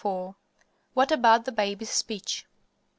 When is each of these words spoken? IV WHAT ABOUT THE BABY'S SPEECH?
IV 0.03 0.33
WHAT 0.95 1.11
ABOUT 1.11 1.45
THE 1.45 1.51
BABY'S 1.51 1.91
SPEECH? 1.91 2.47